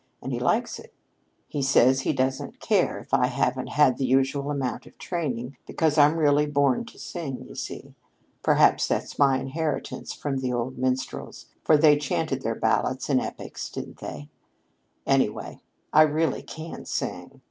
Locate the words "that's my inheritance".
8.87-10.11